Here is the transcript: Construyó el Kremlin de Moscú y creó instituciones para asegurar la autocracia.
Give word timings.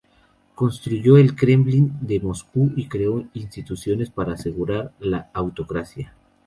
Construyó 0.55 1.17
el 1.17 1.35
Kremlin 1.35 1.91
de 2.01 2.19
Moscú 2.19 2.71
y 2.75 2.87
creó 2.87 3.23
instituciones 3.35 4.09
para 4.09 4.33
asegurar 4.33 4.93
la 4.99 5.29
autocracia. 5.31 6.15